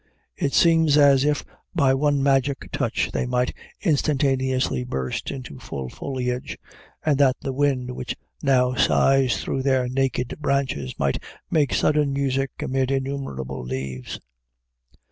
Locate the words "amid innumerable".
12.63-13.63